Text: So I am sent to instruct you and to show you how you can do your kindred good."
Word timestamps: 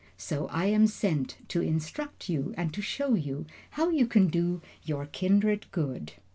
So 0.17 0.47
I 0.47 0.65
am 0.65 0.87
sent 0.87 1.37
to 1.49 1.61
instruct 1.61 2.27
you 2.27 2.55
and 2.57 2.73
to 2.73 2.81
show 2.81 3.13
you 3.13 3.45
how 3.69 3.89
you 3.91 4.07
can 4.07 4.29
do 4.29 4.59
your 4.81 5.05
kindred 5.05 5.67
good." 5.71 6.13